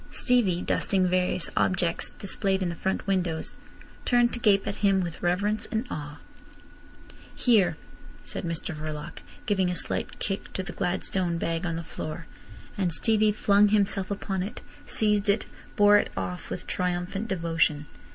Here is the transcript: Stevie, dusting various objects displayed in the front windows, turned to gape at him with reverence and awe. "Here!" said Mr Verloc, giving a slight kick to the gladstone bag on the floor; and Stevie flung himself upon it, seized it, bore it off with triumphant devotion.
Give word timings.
Stevie, 0.09 0.63
dusting 0.63 1.07
various 1.07 1.51
objects 1.55 2.09
displayed 2.09 2.63
in 2.63 2.69
the 2.69 2.75
front 2.75 3.05
windows, 3.05 3.55
turned 4.03 4.33
to 4.33 4.39
gape 4.39 4.65
at 4.65 4.77
him 4.77 5.01
with 5.01 5.21
reverence 5.21 5.67
and 5.71 5.85
awe. 5.91 6.17
"Here!" 7.35 7.77
said 8.23 8.43
Mr 8.43 8.73
Verloc, 8.73 9.19
giving 9.45 9.69
a 9.69 9.75
slight 9.75 10.17
kick 10.17 10.53
to 10.53 10.63
the 10.63 10.73
gladstone 10.73 11.37
bag 11.37 11.67
on 11.67 11.75
the 11.75 11.83
floor; 11.83 12.25
and 12.75 12.91
Stevie 12.91 13.31
flung 13.31 13.67
himself 13.67 14.09
upon 14.09 14.41
it, 14.41 14.61
seized 14.87 15.29
it, 15.29 15.45
bore 15.75 15.97
it 15.99 16.09
off 16.17 16.49
with 16.49 16.65
triumphant 16.65 17.27
devotion. 17.27 17.85